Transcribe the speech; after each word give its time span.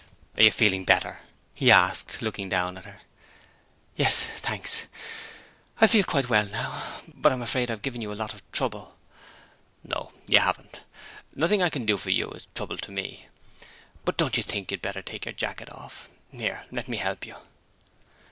'Are 0.35 0.41
you 0.41 0.49
feeling 0.49 0.83
better?' 0.83 1.19
he 1.53 1.69
asked, 1.71 2.23
looking 2.23 2.49
down 2.49 2.75
at 2.75 2.85
her. 2.85 3.01
'Yes, 3.95 4.23
thanks. 4.37 4.87
I 5.79 5.85
feel 5.85 6.03
quite 6.03 6.27
well 6.27 6.47
now; 6.47 6.81
but 7.13 7.31
I'm 7.31 7.43
afraid 7.43 7.69
I've 7.69 7.83
given 7.83 8.01
you 8.01 8.11
a 8.11 8.15
lot 8.17 8.33
of 8.33 8.41
trouble.' 8.51 8.97
'No, 9.83 10.11
you 10.25 10.39
haven't. 10.39 10.81
Nothing 11.35 11.61
I 11.61 11.69
can 11.69 11.85
do 11.85 11.97
for 11.97 12.09
you 12.09 12.31
is 12.31 12.45
a 12.45 12.57
trouble 12.57 12.77
to 12.79 12.89
me. 12.91 13.27
But 14.03 14.17
don't 14.17 14.37
you 14.37 14.41
think 14.41 14.71
you'd 14.71 14.81
better 14.81 15.03
take 15.03 15.25
your 15.25 15.33
jacket 15.35 15.71
off? 15.71 16.09
Here, 16.31 16.65
let 16.71 16.87
me 16.87 16.97
help 16.97 17.23
you.' 17.27 17.35